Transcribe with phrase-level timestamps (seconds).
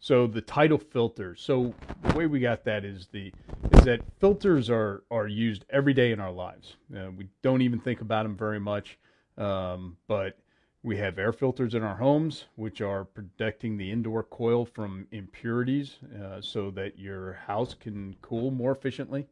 [0.00, 1.40] So the title filters.
[1.42, 3.32] So the way we got that is the
[3.72, 6.76] is that filters are are used every day in our lives.
[6.96, 8.98] Uh, we don't even think about them very much,
[9.36, 10.38] um, but
[10.84, 15.96] we have air filters in our homes, which are protecting the indoor coil from impurities,
[16.22, 19.26] uh, so that your house can cool more efficiently.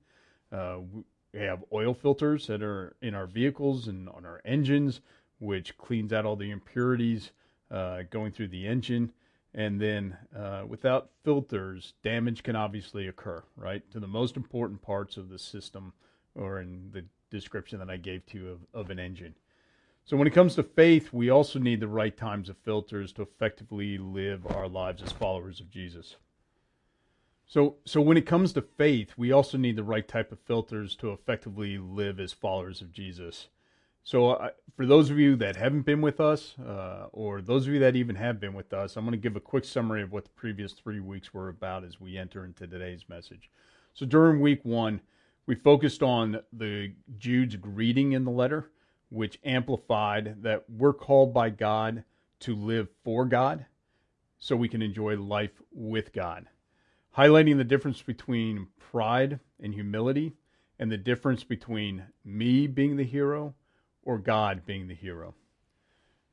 [0.50, 0.78] Uh,
[1.32, 5.00] we have oil filters that are in our vehicles and on our engines,
[5.38, 7.30] which cleans out all the impurities
[7.70, 9.12] uh, going through the engine.
[9.56, 15.16] And then uh, without filters, damage can obviously occur, right, to the most important parts
[15.16, 15.94] of the system
[16.34, 19.34] or in the description that I gave to you of, of an engine.
[20.04, 23.22] So when it comes to faith, we also need the right times of filters to
[23.22, 26.16] effectively live our lives as followers of Jesus.
[27.46, 30.94] So, so when it comes to faith, we also need the right type of filters
[30.96, 33.48] to effectively live as followers of Jesus.
[34.06, 37.74] So, uh, for those of you that haven't been with us, uh, or those of
[37.74, 40.12] you that even have been with us, I'm going to give a quick summary of
[40.12, 43.50] what the previous three weeks were about as we enter into today's message.
[43.94, 45.00] So, during week one,
[45.46, 48.70] we focused on the Jude's greeting in the letter,
[49.08, 52.04] which amplified that we're called by God
[52.40, 53.66] to live for God
[54.38, 56.46] so we can enjoy life with God,
[57.18, 60.34] highlighting the difference between pride and humility
[60.78, 63.56] and the difference between me being the hero
[64.06, 65.34] or God being the hero.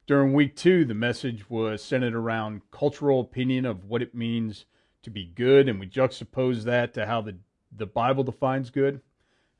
[0.05, 4.65] During week two, the message was centered around cultural opinion of what it means
[5.01, 7.35] to be good, and we juxtaposed that to how the,
[7.75, 9.01] the Bible defines good,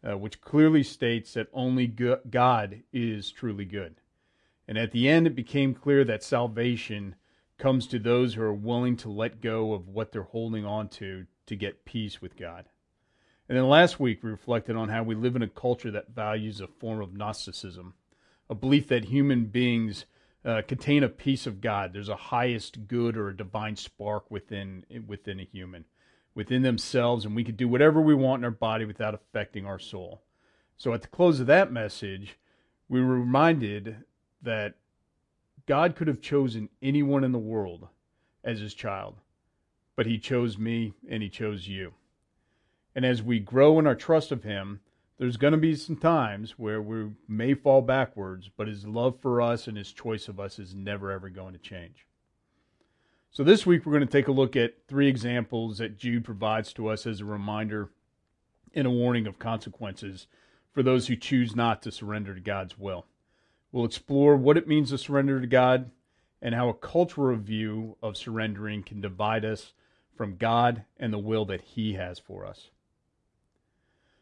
[0.07, 3.95] uh, which clearly states that only God is truly good.
[4.67, 7.15] And at the end, it became clear that salvation
[7.57, 11.25] comes to those who are willing to let go of what they're holding on to
[11.45, 12.65] to get peace with God.
[13.47, 16.61] And then last week, we reflected on how we live in a culture that values
[16.61, 17.93] a form of Gnosticism
[18.53, 20.05] a belief that human beings
[20.45, 21.91] uh, contain a piece of God.
[21.91, 25.85] There's a highest good or a divine spark within within a human,
[26.35, 29.79] within themselves, and we can do whatever we want in our body without affecting our
[29.79, 30.21] soul.
[30.77, 32.37] So at the close of that message,
[32.87, 33.97] we were reminded
[34.43, 34.75] that
[35.65, 37.87] God could have chosen anyone in the world
[38.43, 39.15] as his child,
[39.95, 41.93] but he chose me and he chose you.
[42.93, 44.81] And as we grow in our trust of him,
[45.17, 49.41] there's going to be some times where we may fall backwards, but his love for
[49.41, 52.07] us and his choice of us is never ever going to change.
[53.31, 56.73] So this week we're going to take a look at three examples that Jude provides
[56.73, 57.89] to us as a reminder
[58.75, 60.27] and a warning of consequences
[60.71, 63.05] for those who choose not to surrender to God's will.
[63.71, 65.91] We'll explore what it means to surrender to God
[66.41, 69.73] and how a cultural view of surrendering can divide us
[70.15, 72.69] from God and the will that he has for us.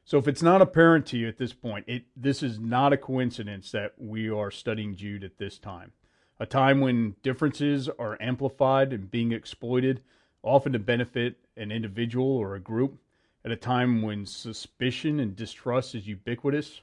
[0.04, 2.98] So if it's not apparent to you at this point, it this is not a
[2.98, 5.94] coincidence that we are studying Jude at this time.
[6.40, 10.02] A time when differences are amplified and being exploited,
[10.42, 12.98] often to benefit an individual or a group,
[13.46, 16.82] at a time when suspicion and distrust is ubiquitous,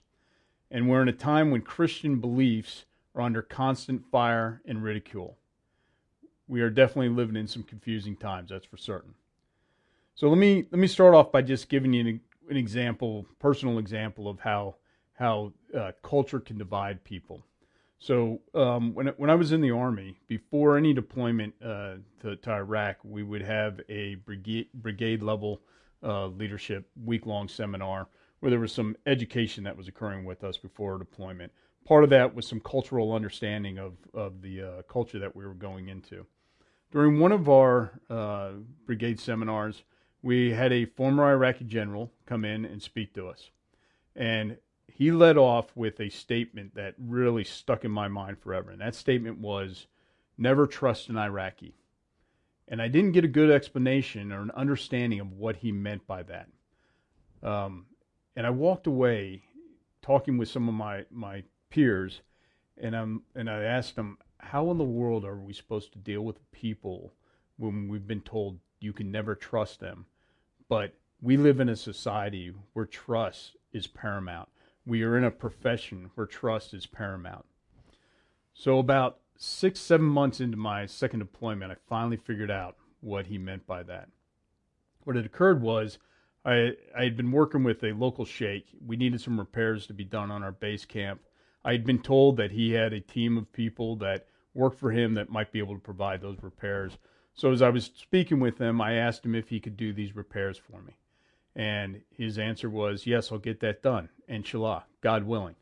[0.71, 5.37] and we're in a time when Christian beliefs are under constant fire and ridicule.
[6.47, 9.15] We are definitely living in some confusing times, that's for certain.
[10.15, 13.79] So let me let me start off by just giving you an, an example, personal
[13.79, 14.77] example of how
[15.15, 17.43] how uh, culture can divide people.
[17.99, 22.51] So um, when when I was in the army, before any deployment uh, to, to,
[22.51, 25.61] Iraq, we would have a brigade brigade level
[26.03, 28.09] uh, leadership week long seminar
[28.39, 31.53] where there was some education that was occurring with us before deployment.
[31.85, 35.55] Part of that was some cultural understanding of of the uh, culture that we were
[35.55, 36.25] going into.
[36.93, 38.53] During one of our uh,
[38.87, 39.83] brigade seminars,
[40.23, 43.51] we had a former Iraqi general come in and speak to us.
[44.17, 44.57] And
[44.89, 48.71] he led off with a statement that really stuck in my mind forever.
[48.71, 49.87] And that statement was
[50.37, 51.75] never trust an Iraqi.
[52.67, 56.25] And I didn't get a good explanation or an understanding of what he meant by
[56.25, 56.49] that.
[57.43, 57.87] Um,
[58.35, 59.43] and I walked away
[60.03, 62.21] talking with some of my, my peers,
[62.77, 66.23] and, I'm, and I asked them, how in the world are we supposed to deal
[66.23, 67.13] with people
[67.57, 70.07] when we've been told you can never trust them.
[70.69, 74.49] But we live in a society where trust is paramount.
[74.87, 77.45] We are in a profession where trust is paramount.
[78.55, 83.39] So, about six, seven months into my second deployment, I finally figured out what he
[83.39, 84.09] meant by that.
[85.05, 85.99] What had occurred was
[86.45, 88.67] I, I had been working with a local sheikh.
[88.85, 91.21] We needed some repairs to be done on our base camp.
[91.65, 95.15] I had been told that he had a team of people that worked for him
[95.15, 96.99] that might be able to provide those repairs.
[97.39, 100.17] So as I was speaking with him, I asked him if he could do these
[100.17, 100.97] repairs for me.
[101.55, 104.09] And his answer was, Yes, I'll get that done.
[104.27, 105.55] Inshallah, God willing.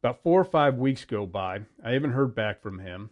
[0.00, 1.62] About four or five weeks go by.
[1.84, 3.10] I haven't heard back from him.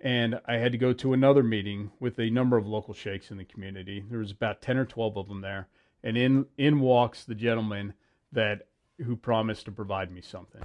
[0.00, 3.38] and I had to go to another meeting with a number of local sheikhs in
[3.38, 4.04] the community.
[4.08, 5.68] There was about 10 or 12 of them there,
[6.02, 7.94] and in in walks the gentleman
[8.30, 8.68] that
[9.04, 10.62] who promised to provide me something.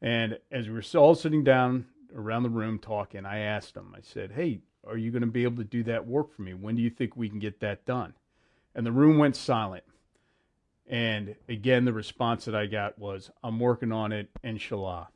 [0.00, 4.00] And as we were all sitting down around the room talking, I asked him, I
[4.00, 6.54] said, Hey, are you going to be able to do that work for me?
[6.54, 8.14] When do you think we can get that done?
[8.74, 9.84] And the room went silent.
[10.86, 15.08] And again, the response that I got was, I'm working on it, inshallah.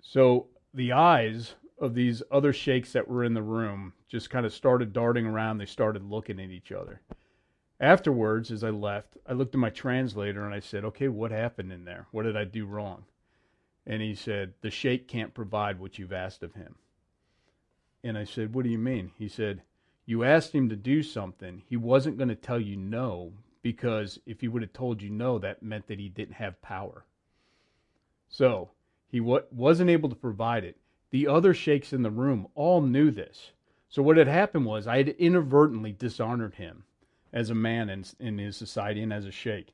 [0.00, 4.54] So the eyes of these other sheikhs that were in the room just kind of
[4.54, 5.58] started darting around.
[5.58, 7.02] They started looking at each other.
[7.80, 11.72] Afterwards, as I left, I looked at my translator and I said, Okay, what happened
[11.72, 12.06] in there?
[12.10, 13.04] What did I do wrong?
[13.86, 16.76] And he said, The sheikh can't provide what you've asked of him.
[18.04, 19.10] And I said, What do you mean?
[19.18, 19.62] He said,
[20.06, 21.62] You asked him to do something.
[21.66, 25.38] He wasn't going to tell you no because if he would have told you no,
[25.38, 27.04] that meant that he didn't have power.
[28.28, 28.70] So
[29.08, 30.76] he w- wasn't able to provide it.
[31.10, 33.52] The other sheikhs in the room all knew this.
[33.88, 36.84] So what had happened was I had inadvertently dishonored him
[37.32, 39.72] as a man in, in his society and as a sheikh.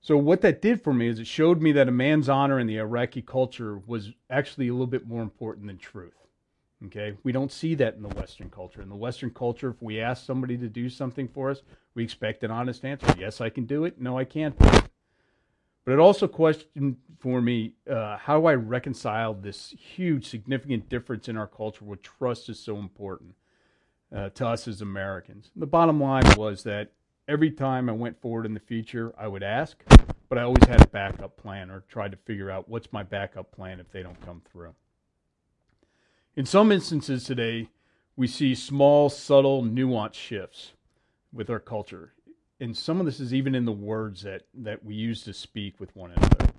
[0.00, 2.66] So what that did for me is it showed me that a man's honor in
[2.66, 6.23] the Iraqi culture was actually a little bit more important than truth.
[6.86, 8.82] Okay, we don't see that in the Western culture.
[8.82, 11.62] In the Western culture, if we ask somebody to do something for us,
[11.94, 13.06] we expect an honest answer.
[13.18, 14.00] Yes, I can do it.
[14.00, 14.58] No, I can't.
[14.58, 21.36] But it also questioned for me uh, how I reconciled this huge, significant difference in
[21.36, 23.34] our culture where trust is so important
[24.14, 25.50] uh, to us as Americans.
[25.56, 26.92] The bottom line was that
[27.28, 29.82] every time I went forward in the future, I would ask,
[30.28, 33.52] but I always had a backup plan or tried to figure out what's my backup
[33.52, 34.74] plan if they don't come through.
[36.36, 37.68] In some instances today,
[38.16, 40.72] we see small, subtle, nuanced shifts
[41.32, 42.12] with our culture.
[42.58, 45.78] And some of this is even in the words that, that we use to speak
[45.78, 46.52] with one another.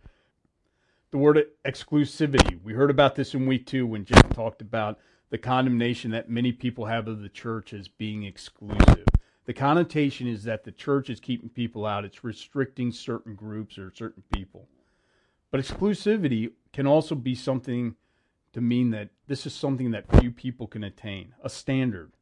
[1.12, 2.62] The word exclusivity.
[2.63, 4.98] We heard about this in week two when Jeff talked about
[5.30, 9.06] the condemnation that many people have of the church as being exclusive.
[9.44, 13.92] The connotation is that the church is keeping people out, it's restricting certain groups or
[13.94, 14.69] certain people.
[15.51, 17.95] But exclusivity can also be something
[18.56, 22.13] to mean that this is something that few people can attain, a standard.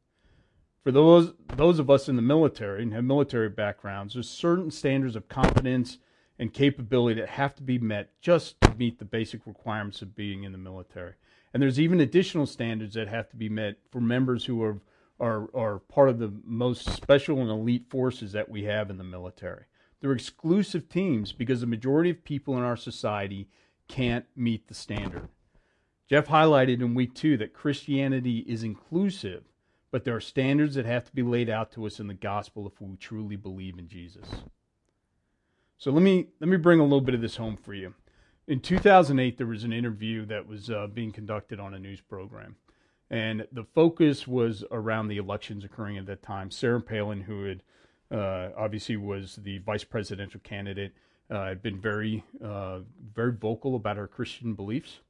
[0.82, 5.14] For those those of us in the military and have military backgrounds, there's certain standards
[5.14, 5.98] of competence
[6.40, 10.42] and capability that have to be met just to meet the basic requirements of being
[10.42, 11.14] in the military.
[11.52, 14.80] And there's even additional standards that have to be met for members who are,
[15.20, 19.04] are, are part of the most special and elite forces that we have in the
[19.04, 19.66] military.
[20.00, 23.48] They're exclusive teams because the majority of people in our society
[23.86, 25.28] can't meet the standard.
[26.08, 29.44] Jeff highlighted in week two that Christianity is inclusive,
[29.90, 32.66] but there are standards that have to be laid out to us in the gospel
[32.66, 34.26] if we truly believe in Jesus.
[35.78, 37.94] So let me let me bring a little bit of this home for you
[38.46, 42.56] in 2008, there was an interview that was uh, being conducted on a news program,
[43.10, 46.50] and the focus was around the elections occurring at that time.
[46.50, 47.62] Sarah Palin, who had
[48.10, 50.92] uh, obviously was the vice presidential candidate,
[51.30, 52.80] uh, had been very, uh,
[53.14, 55.00] very vocal about her Christian beliefs,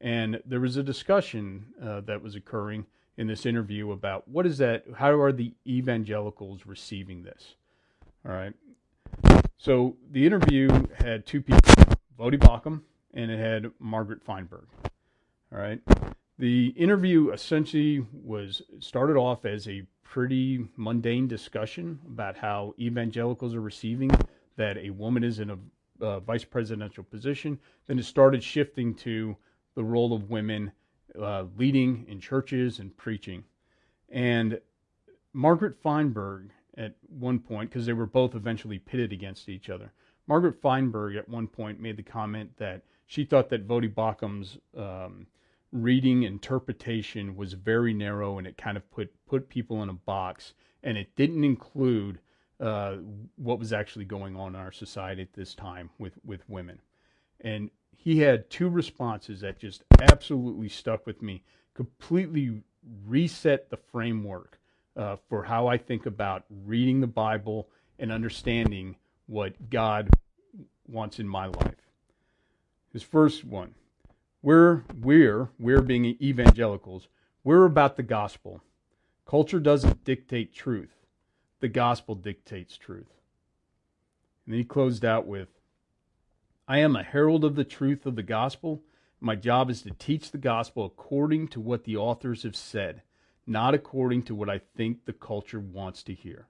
[0.00, 2.86] and there was a discussion uh, that was occurring
[3.16, 4.84] in this interview about what is that?
[4.96, 7.54] How are the evangelicals receiving this?
[8.26, 8.54] All right.
[9.58, 11.60] So the interview had two people
[12.18, 12.82] Voddie Baucham,
[13.14, 14.66] and it had Margaret Feinberg.
[15.52, 15.80] All right.
[16.38, 23.60] The interview essentially was started off as a pretty mundane discussion about how evangelicals are
[23.60, 24.10] receiving
[24.56, 25.58] that a woman is in a
[26.00, 27.58] uh, vice presidential position.
[27.86, 29.36] Then it started shifting to
[29.74, 30.72] the role of women
[31.20, 33.44] uh, leading in churches and preaching.
[34.08, 34.60] And
[35.32, 39.92] Margaret Feinberg, at one point, because they were both eventually pitted against each other,
[40.26, 45.26] Margaret Feinberg at one point made the comment that she thought that Voddie Baucham's um,
[45.72, 50.54] reading interpretation was very narrow and it kind of put put people in a box
[50.82, 52.18] and it didn't include
[52.60, 52.96] uh,
[53.36, 56.80] what was actually going on in our society at this time with with women.
[57.40, 57.70] And
[58.02, 61.42] he had two responses that just absolutely stuck with me.
[61.74, 62.62] Completely
[63.06, 64.58] reset the framework
[64.96, 70.08] uh, for how I think about reading the Bible and understanding what God
[70.88, 71.90] wants in my life.
[72.90, 73.74] His first one,
[74.40, 77.08] we're we're we're being evangelicals.
[77.44, 78.62] We're about the gospel.
[79.26, 80.94] Culture doesn't dictate truth.
[81.60, 83.12] The gospel dictates truth.
[84.46, 85.48] And then he closed out with
[86.70, 88.80] I am a herald of the truth of the gospel.
[89.20, 93.02] My job is to teach the gospel according to what the authors have said,
[93.44, 96.46] not according to what I think the culture wants to hear.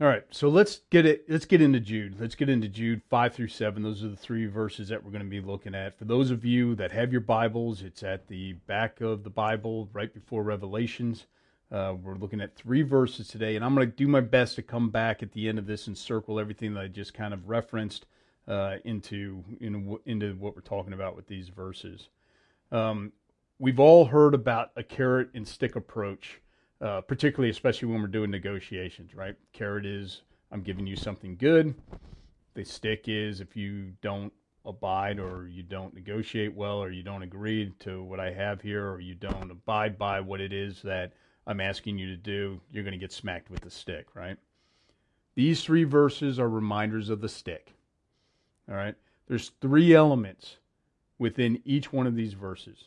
[0.00, 1.24] All right, so let's get it.
[1.28, 2.20] Let's get into Jude.
[2.20, 3.82] Let's get into Jude five through seven.
[3.82, 5.98] Those are the three verses that we're going to be looking at.
[5.98, 9.88] For those of you that have your Bibles, it's at the back of the Bible,
[9.92, 11.26] right before Revelations.
[11.72, 14.62] Uh, we're looking at three verses today, and I'm going to do my best to
[14.62, 17.48] come back at the end of this and circle everything that I just kind of
[17.48, 18.06] referenced
[18.48, 22.08] uh, into in, into what we're talking about with these verses.
[22.72, 23.12] Um,
[23.58, 26.40] we've all heard about a carrot and stick approach
[26.80, 29.34] uh, particularly especially when we're doing negotiations, right?
[29.52, 31.74] Carrot is I'm giving you something good.
[32.54, 34.32] The stick is if you don't
[34.64, 38.88] abide or you don't negotiate well or you don't agree to what I have here
[38.90, 41.12] or you don't abide by what it is that
[41.46, 44.36] I'm asking you to do, you're going to get smacked with the stick, right?
[45.34, 47.72] These three verses are reminders of the stick.
[48.68, 48.94] All right?
[49.26, 50.56] There's three elements
[51.18, 52.84] within each one of these verses.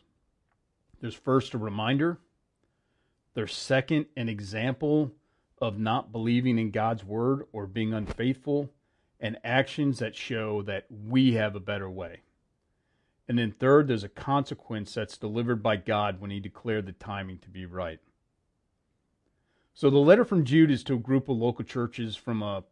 [1.00, 2.20] There's first a reminder,
[3.34, 5.12] they're second, an example
[5.60, 8.70] of not believing in God's word or being unfaithful,
[9.20, 12.22] and actions that show that we have a better way.
[13.28, 17.38] And then third, there's a consequence that's delivered by God when he declared the timing
[17.40, 18.00] to be right.
[19.74, 22.64] So the letter from Jude is to a group of local churches from a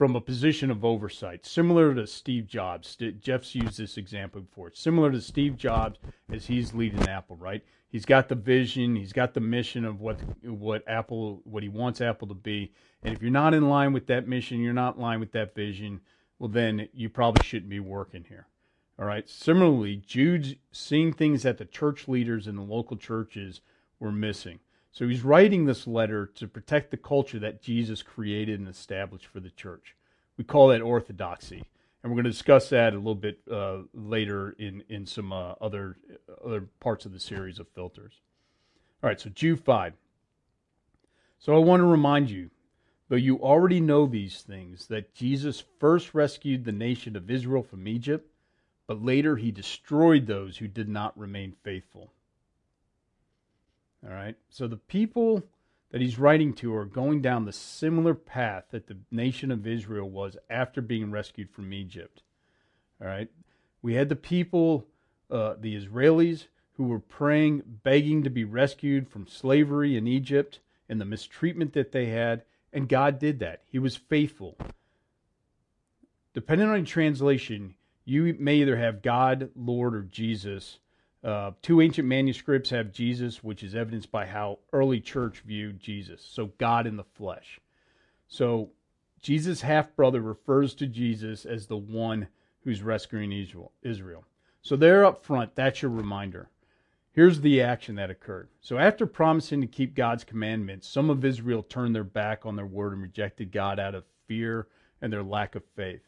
[0.00, 2.96] from a position of oversight, similar to Steve Jobs.
[3.20, 4.70] Jeff's used this example before.
[4.72, 5.98] Similar to Steve Jobs
[6.32, 7.62] as he's leading Apple, right?
[7.90, 12.00] He's got the vision, he's got the mission of what what Apple what he wants
[12.00, 12.72] Apple to be.
[13.02, 15.54] And if you're not in line with that mission, you're not in line with that
[15.54, 16.00] vision,
[16.38, 18.46] well then you probably shouldn't be working here.
[18.98, 19.28] All right.
[19.28, 23.60] Similarly, Jude's seeing things that the church leaders in the local churches
[23.98, 24.60] were missing.
[24.92, 29.40] So he's writing this letter to protect the culture that Jesus created and established for
[29.40, 29.94] the church.
[30.36, 31.62] We call that orthodoxy,
[32.02, 35.52] and we're going to discuss that a little bit uh, later in in some uh,
[35.60, 35.96] other
[36.44, 38.14] other parts of the series of filters.
[39.02, 39.94] All right, so Jude five.
[41.38, 42.50] So I want to remind you,
[43.08, 47.86] though you already know these things, that Jesus first rescued the nation of Israel from
[47.86, 48.30] Egypt,
[48.86, 52.12] but later he destroyed those who did not remain faithful.
[54.04, 54.36] All right.
[54.48, 55.42] So the people
[55.90, 60.08] that he's writing to are going down the similar path that the nation of Israel
[60.08, 62.22] was after being rescued from Egypt.
[63.00, 63.28] All right.
[63.82, 64.86] We had the people,
[65.30, 71.00] uh, the Israelis, who were praying, begging to be rescued from slavery in Egypt and
[71.00, 72.42] the mistreatment that they had.
[72.72, 73.62] And God did that.
[73.66, 74.56] He was faithful.
[76.32, 80.78] Depending on your translation, you may either have God, Lord, or Jesus
[81.22, 86.22] uh, two ancient manuscripts have Jesus, which is evidenced by how early church viewed Jesus.
[86.22, 87.60] So God in the flesh.
[88.28, 88.70] So
[89.20, 92.28] Jesus' half brother refers to Jesus as the one
[92.64, 93.32] who's rescuing
[93.82, 94.24] Israel.
[94.62, 96.48] So there up front, that's your reminder.
[97.12, 98.48] Here's the action that occurred.
[98.60, 102.66] So after promising to keep God's commandments, some of Israel turned their back on their
[102.66, 104.68] word and rejected God out of fear
[105.02, 106.02] and their lack of faith.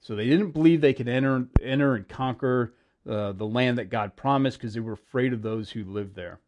[0.00, 2.74] So they didn't believe they could enter enter and conquer
[3.10, 6.38] uh, the land that God promised because they were afraid of those who lived there.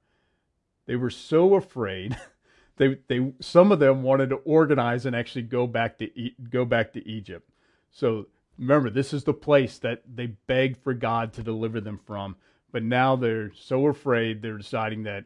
[0.87, 2.17] They were so afraid.
[2.77, 6.09] they they some of them wanted to organize and actually go back to
[6.49, 7.51] go back to Egypt.
[7.91, 8.27] So
[8.59, 12.37] remember, this is the place that they begged for God to deliver them from.
[12.71, 15.25] But now they're so afraid they're deciding that,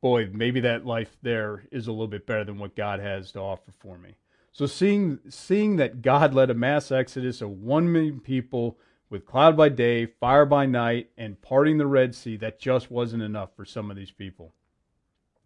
[0.00, 3.40] boy, maybe that life there is a little bit better than what God has to
[3.40, 4.16] offer for me.
[4.52, 8.78] So seeing seeing that God led a mass exodus of one million people
[9.10, 13.22] with cloud by day, fire by night, and parting the Red Sea, that just wasn't
[13.22, 14.52] enough for some of these people.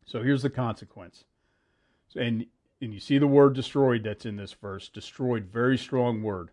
[0.05, 1.25] So here's the consequence.
[2.17, 2.47] And
[2.83, 4.89] and you see the word destroyed that's in this verse.
[4.89, 6.51] Destroyed, very strong word.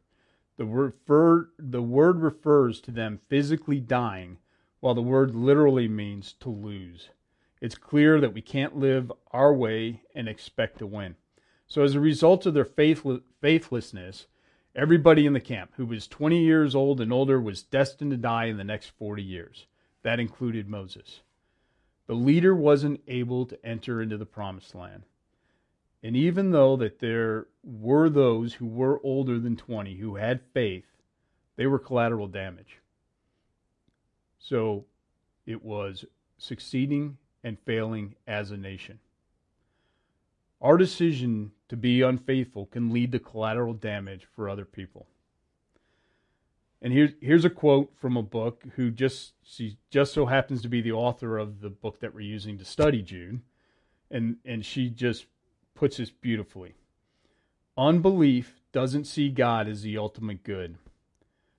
[0.57, 4.37] The word, refer, the word refers to them physically dying,
[4.79, 7.09] while the word literally means to lose.
[7.61, 11.15] It's clear that we can't live our way and expect to win.
[11.65, 14.27] So, as a result of their faithlessness,
[14.75, 18.45] Everybody in the camp who was 20 years old and older was destined to die
[18.45, 19.65] in the next 40 years.
[20.03, 21.21] That included Moses.
[22.07, 25.03] The leader wasn't able to enter into the promised land.
[26.01, 30.85] And even though that there were those who were older than 20 who had faith,
[31.55, 32.79] they were collateral damage.
[34.38, 34.85] So
[35.45, 36.05] it was
[36.38, 38.99] succeeding and failing as a nation.
[40.61, 45.07] Our decision to be unfaithful can lead to collateral damage for other people.
[46.81, 50.69] And here's here's a quote from a book who just she just so happens to
[50.69, 53.41] be the author of the book that we're using to study Jude,
[54.09, 55.25] and and she just
[55.75, 56.75] puts this beautifully.
[57.77, 60.77] Unbelief doesn't see God as the ultimate good,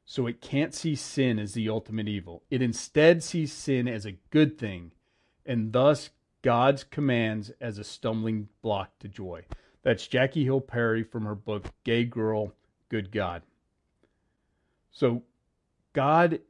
[0.07, 2.43] so it can't see sin as the ultimate evil.
[2.51, 4.93] It instead sees sin as a good thing,
[5.45, 6.11] and thus
[6.43, 9.45] God's commands as a stumbling block to joy.
[9.83, 12.53] That's Jackie Hill Perry from her book, Gay Girl,
[12.89, 13.43] Good God.
[14.91, 15.23] So,
[15.93, 16.41] God,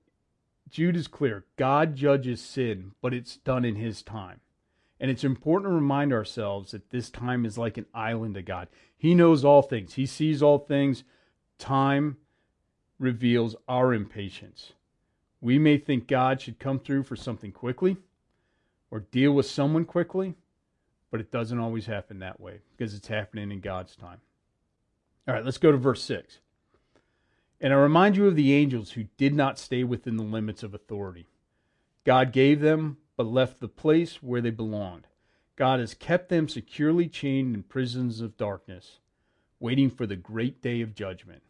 [0.68, 1.44] Jude is clear.
[1.56, 4.40] God judges sin, but it's done in His time.
[4.98, 8.68] And it's important to remind ourselves that this time is like an island to God.
[8.96, 11.04] He knows all things, He sees all things.
[11.58, 12.16] Time
[12.98, 14.72] reveals our impatience.
[15.40, 17.96] We may think God should come through for something quickly
[18.90, 20.34] or deal with someone quickly,
[21.10, 24.20] but it doesn't always happen that way because it's happening in God's time.
[25.26, 26.38] All right, let's go to verse 6.
[27.60, 30.74] And I remind you of the angels who did not stay within the limits of
[30.74, 31.26] authority.
[32.04, 35.06] God gave them, but left the place where they belonged.
[35.56, 38.98] God has kept them securely chained in prisons of darkness,
[39.58, 41.42] waiting for the great day of judgment.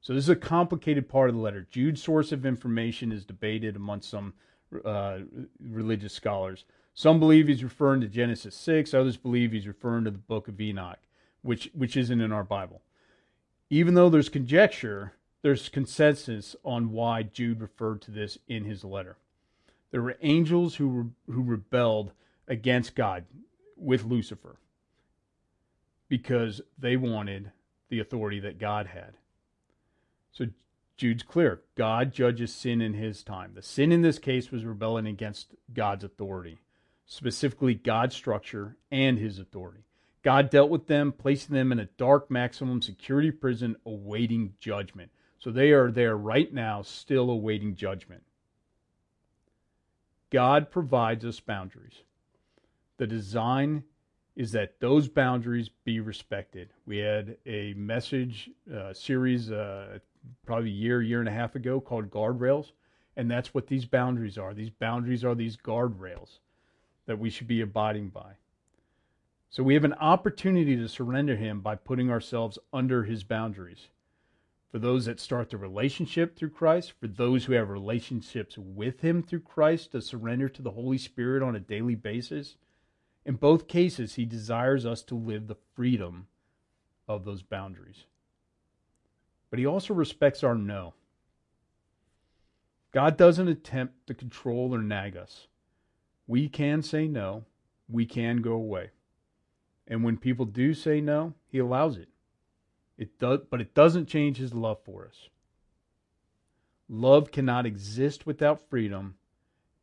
[0.00, 1.66] So, this is a complicated part of the letter.
[1.70, 4.32] Jude's source of information is debated among some
[4.84, 5.18] uh,
[5.60, 6.64] religious scholars.
[6.94, 10.60] Some believe he's referring to Genesis 6, others believe he's referring to the book of
[10.60, 10.98] Enoch,
[11.42, 12.82] which, which isn't in our Bible.
[13.70, 15.12] Even though there's conjecture,
[15.42, 19.16] there's consensus on why Jude referred to this in his letter.
[19.90, 22.12] There were angels who, re- who rebelled
[22.46, 23.24] against God
[23.76, 24.56] with Lucifer
[26.08, 27.52] because they wanted
[27.88, 29.14] the authority that God had.
[30.32, 30.46] So
[31.00, 31.62] Jude's clear.
[31.76, 33.52] God judges sin in his time.
[33.54, 36.58] The sin in this case was rebelling against God's authority,
[37.06, 39.84] specifically God's structure and his authority.
[40.22, 45.10] God dealt with them, placing them in a dark maximum security prison awaiting judgment.
[45.38, 48.22] So they are there right now, still awaiting judgment.
[50.28, 52.02] God provides us boundaries.
[52.98, 53.84] The design
[54.36, 56.74] is that those boundaries be respected.
[56.84, 60.00] We had a message uh, series uh,
[60.44, 62.72] probably a year, year and a half ago called Guardrails,
[63.16, 64.54] and that's what these boundaries are.
[64.54, 66.38] These boundaries are these guardrails
[67.06, 68.34] that we should be abiding by.
[69.50, 73.88] So we have an opportunity to surrender Him by putting ourselves under His boundaries.
[74.70, 79.24] For those that start the relationship through Christ, for those who have relationships with Him
[79.24, 82.54] through Christ, to surrender to the Holy Spirit on a daily basis.
[83.26, 86.28] In both cases, He desires us to live the freedom
[87.08, 88.04] of those boundaries.
[89.50, 90.94] But He also respects our no.
[92.92, 95.46] God doesn't attempt to control or nag us.
[96.26, 97.44] We can say no,
[97.88, 98.90] we can go away.
[99.86, 102.08] And when people do say no, he allows it.
[102.96, 105.28] It does, but it doesn't change his love for us.
[106.88, 109.16] Love cannot exist without freedom,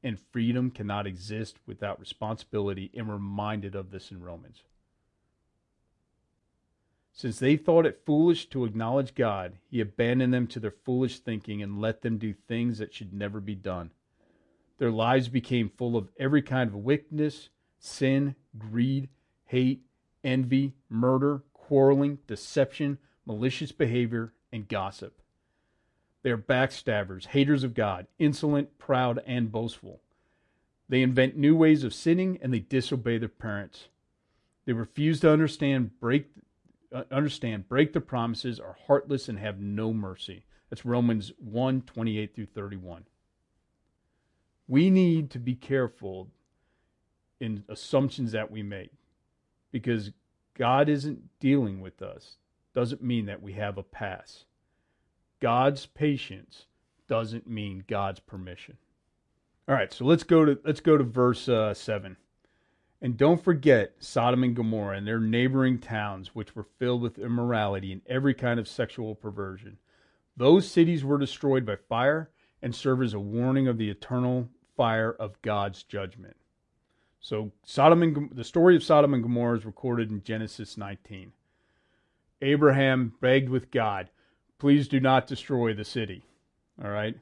[0.03, 2.91] and freedom cannot exist without responsibility.
[2.95, 4.63] And we're reminded of this in Romans.
[7.17, 11.63] Since they thought it foolish to acknowledge God, he abandoned them to their foolish thinking
[11.63, 13.89] and let them do things that should never be done.
[14.77, 17.49] Their lives became full of every kind of wickedness,
[17.79, 19.09] sin, greed,
[19.45, 19.81] hate,
[20.23, 25.19] envy, murder, quarreling, deception, malicious behavior, and gossip.
[26.21, 30.01] They are backstabbers, haters of God, insolent, proud, and boastful.
[30.87, 33.87] They invent new ways of sinning and they disobey their parents.
[34.65, 36.27] They refuse to understand, break,
[37.11, 40.45] understand, break the promises, are heartless, and have no mercy.
[40.69, 43.05] That's Romans 1 28 through 31.
[44.67, 46.29] We need to be careful
[47.39, 48.91] in assumptions that we make
[49.71, 50.11] because
[50.57, 52.37] God isn't dealing with us
[52.73, 54.45] doesn't mean that we have a pass.
[55.39, 56.65] God's patience
[57.07, 58.77] doesn't mean God's permission.
[59.67, 62.17] All right, so let's go to let's go to verse uh, seven,
[63.01, 67.91] and don't forget Sodom and Gomorrah and their neighboring towns, which were filled with immorality
[67.91, 69.77] and every kind of sexual perversion.
[70.35, 72.31] Those cities were destroyed by fire
[72.61, 76.37] and serve as a warning of the eternal fire of God's judgment.
[77.19, 81.33] So Sodom and the story of Sodom and Gomorrah is recorded in Genesis 19.
[82.41, 84.09] Abraham begged with God,
[84.59, 86.23] "Please do not destroy the city."
[86.83, 87.15] All right?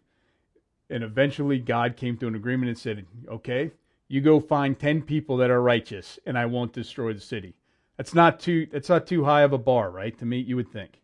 [0.90, 3.72] And eventually God came to an agreement and said, "Okay,
[4.08, 7.56] you go find 10 people that are righteous and I won't destroy the city."
[7.98, 10.18] That's not too that's not too high of a bar, right?
[10.18, 11.02] To me, you would think.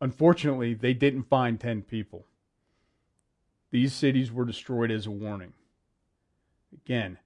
[0.00, 2.26] Unfortunately, they didn't find 10 people.
[3.70, 5.52] These cities were destroyed as a warning.
[6.72, 7.18] Again,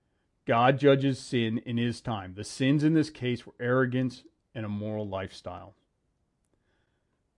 [0.44, 2.34] God judges sin in his time.
[2.34, 4.24] The sins in this case were arrogance
[4.54, 5.74] and a moral lifestyle.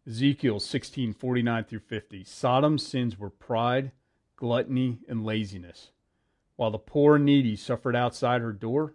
[0.06, 2.24] Ezekiel 16:49 through 50.
[2.24, 3.92] Sodom's sins were pride,
[4.36, 5.90] gluttony, and laziness.
[6.56, 8.94] While the poor and needy suffered outside her door,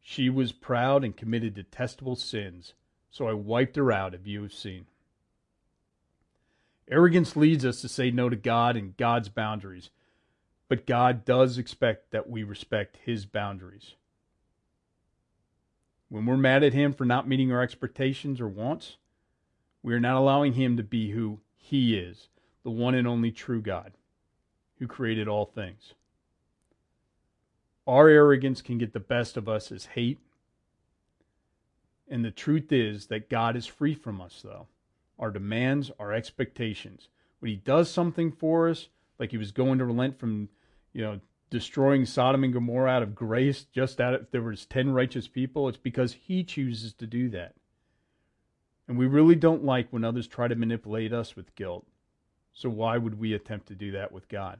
[0.00, 2.74] she was proud and committed detestable sins,
[3.10, 4.86] so I wiped her out, as you have seen.
[6.90, 9.90] Arrogance leads us to say no to God and God's boundaries
[10.70, 13.96] but God does expect that we respect his boundaries.
[16.08, 18.96] when we're mad at Him for not meeting our expectations or wants,
[19.82, 22.28] we are not allowing Him to be who He is,
[22.62, 23.94] the one and only true God
[24.78, 25.94] who created all things.
[27.86, 30.18] Our arrogance can get the best of us as hate.
[32.08, 34.66] And the truth is that God is free from us, though.
[35.18, 37.08] Our demands, our expectations.
[37.38, 38.88] When He does something for us,
[39.18, 40.48] like He was going to relent from,
[40.92, 44.92] you know, destroying Sodom and Gomorrah out of grace, just out of there was ten
[44.92, 47.54] righteous people, it's because He chooses to do that.
[48.88, 51.86] And we really don't like when others try to manipulate us with guilt.
[52.52, 54.58] So why would we attempt to do that with God?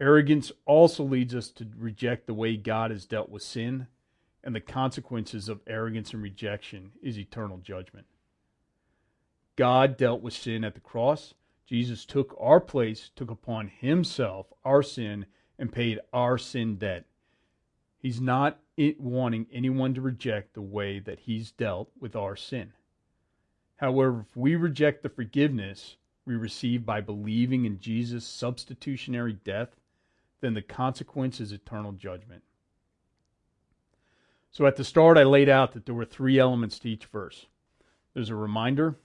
[0.00, 3.86] Arrogance also leads us to reject the way God has dealt with sin,
[4.42, 8.06] and the consequences of arrogance and rejection is eternal judgment.
[9.56, 11.34] God dealt with sin at the cross.
[11.66, 15.26] Jesus took our place, took upon himself our sin,
[15.58, 17.04] and paid our sin debt.
[17.98, 18.58] He's not
[18.98, 22.72] wanting anyone to reject the way that he's dealt with our sin.
[23.76, 29.76] However, if we reject the forgiveness we receive by believing in Jesus' substitutionary death,
[30.40, 32.42] then the consequence is eternal judgment.
[34.50, 37.46] So at the start, I laid out that there were three elements to each verse
[38.12, 38.96] there's a reminder,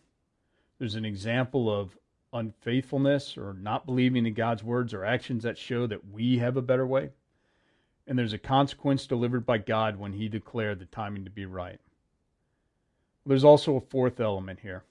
[0.80, 1.96] there's an example of
[2.34, 6.62] unfaithfulness or not believing in God's words or actions that show that we have a
[6.62, 7.12] better way,
[8.08, 11.80] and there's a consequence delivered by God when He declared the timing to be right.
[13.28, 14.84] There's also a fourth element here.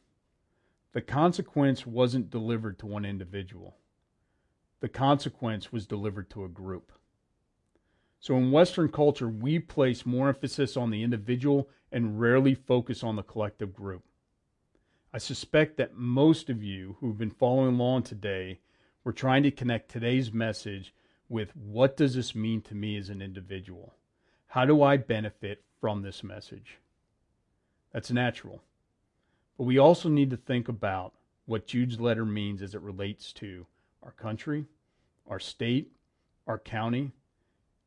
[0.92, 3.74] The consequence wasn't delivered to one individual
[4.80, 6.92] the consequence was delivered to a group.
[8.20, 13.16] So in Western culture, we place more emphasis on the individual and rarely focus on
[13.16, 14.02] the collective group.
[15.12, 18.60] I suspect that most of you who've been following along today
[19.04, 20.94] were trying to connect today's message
[21.28, 23.94] with what does this mean to me as an individual?
[24.48, 26.78] How do I benefit from this message?
[27.92, 28.62] That's natural.
[29.56, 31.12] But we also need to think about
[31.46, 33.66] what Jude's letter means as it relates to
[34.04, 34.66] our country,
[35.26, 35.90] our state,
[36.46, 37.10] our county,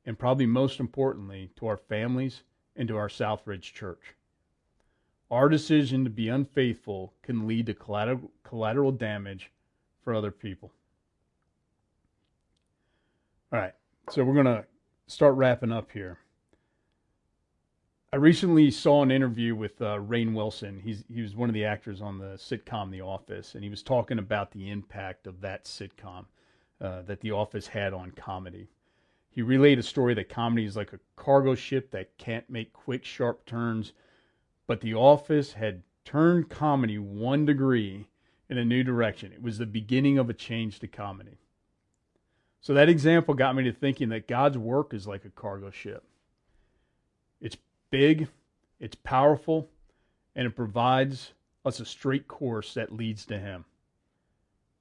[0.05, 2.41] and probably most importantly, to our families
[2.75, 4.15] and to our Southridge Church.
[5.29, 9.51] Our decision to be unfaithful can lead to collateral, damage
[10.03, 10.71] for other people.
[13.51, 13.73] All right,
[14.09, 14.65] so we're going to
[15.07, 16.17] start wrapping up here.
[18.17, 20.81] I recently saw an interview with uh, Rainn Wilson.
[20.83, 23.83] He's he was one of the actors on the sitcom The Office, and he was
[23.83, 26.25] talking about the impact of that sitcom
[26.81, 28.69] uh, that The Office had on comedy.
[29.29, 33.05] He relayed a story that comedy is like a cargo ship that can't make quick,
[33.05, 33.93] sharp turns,
[34.65, 38.07] but The Office had turned comedy one degree
[38.49, 39.31] in a new direction.
[39.31, 41.37] It was the beginning of a change to comedy.
[42.61, 46.03] So that example got me to thinking that God's work is like a cargo ship.
[47.39, 47.57] It's
[47.89, 48.27] big,
[48.79, 49.69] it's powerful,
[50.35, 51.33] and it provides
[51.65, 53.65] us a straight course that leads to Him.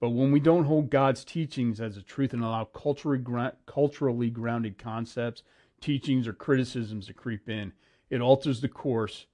[0.00, 5.42] But when we don't hold God's teachings as a truth and allow culturally, grounded concepts,
[5.80, 7.72] teachings, or criticisms to creep in,
[8.10, 9.26] it alters the course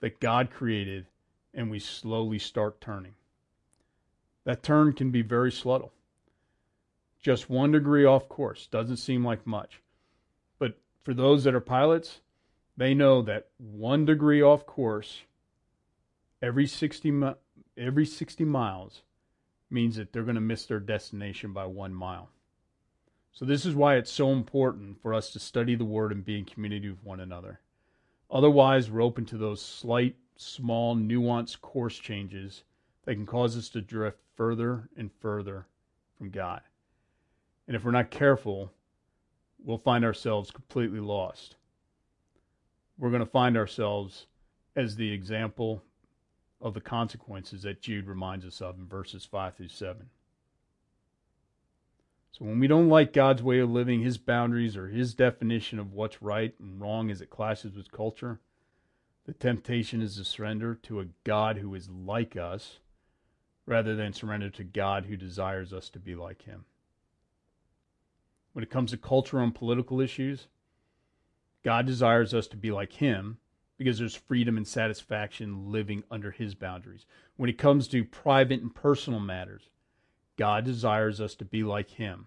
[0.00, 1.06] that God created
[1.54, 3.14] and we slowly start turning.
[4.44, 5.92] That turn can be very subtle.
[7.22, 9.80] Just one degree off course doesn't seem like much.
[10.58, 12.20] But for those that are pilots,
[12.76, 15.22] they know that one degree off course
[16.42, 17.22] every 60,
[17.76, 19.02] every 60 miles
[19.70, 22.28] means that they're going to miss their destination by one mile.
[23.32, 26.38] So, this is why it's so important for us to study the Word and be
[26.38, 27.60] in community with one another.
[28.30, 32.64] Otherwise, we're open to those slight, small, nuanced course changes
[33.04, 35.66] that can cause us to drift further and further
[36.18, 36.60] from God.
[37.66, 38.70] And if we're not careful,
[39.64, 41.56] we'll find ourselves completely lost.
[43.02, 44.26] We're going to find ourselves
[44.76, 45.82] as the example
[46.60, 50.08] of the consequences that Jude reminds us of in verses 5 through 7.
[52.30, 55.92] So when we don't like God's way of living, his boundaries, or his definition of
[55.92, 58.38] what's right and wrong as it clashes with culture,
[59.26, 62.78] the temptation is to surrender to a God who is like us
[63.66, 66.66] rather than surrender to God who desires us to be like him.
[68.52, 70.46] When it comes to cultural and political issues,
[71.62, 73.38] God desires us to be like him
[73.78, 77.06] because there's freedom and satisfaction living under his boundaries.
[77.36, 79.70] When it comes to private and personal matters,
[80.36, 82.26] God desires us to be like him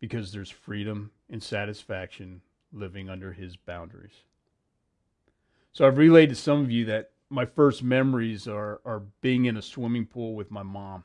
[0.00, 4.22] because there's freedom and satisfaction living under his boundaries.
[5.72, 9.56] So I've relayed to some of you that my first memories are, are being in
[9.56, 11.04] a swimming pool with my mom.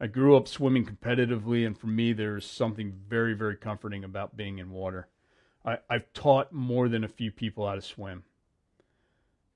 [0.00, 4.58] I grew up swimming competitively, and for me, there's something very, very comforting about being
[4.58, 5.08] in water.
[5.64, 8.24] I, I've taught more than a few people how to swim.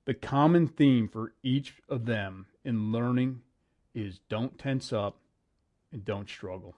[0.05, 3.41] The common theme for each of them in learning
[3.93, 5.17] is don't tense up
[5.91, 6.75] and don't struggle.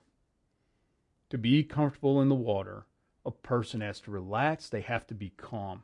[1.29, 2.85] To be comfortable in the water,
[3.25, 5.83] a person has to relax, they have to be calm,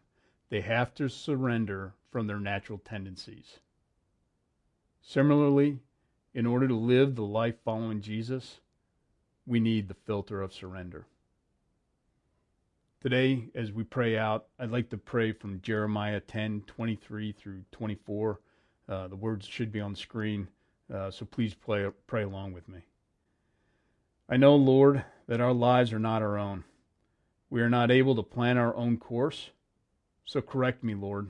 [0.50, 3.60] they have to surrender from their natural tendencies.
[5.02, 5.80] Similarly,
[6.34, 8.60] in order to live the life following Jesus,
[9.46, 11.06] we need the filter of surrender.
[13.06, 18.40] Today, as we pray out, I'd like to pray from Jeremiah 10 23 through 24.
[18.90, 20.48] Uh, the words should be on the screen,
[20.92, 22.80] uh, so please play, pray along with me.
[24.28, 26.64] I know, Lord, that our lives are not our own.
[27.52, 29.52] We are not able to plan our own course,
[30.26, 31.30] so correct me, Lord.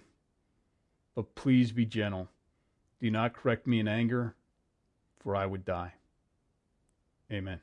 [1.14, 2.30] But please be gentle.
[3.02, 4.34] Do not correct me in anger,
[5.20, 5.96] for I would die.
[7.30, 7.60] Amen.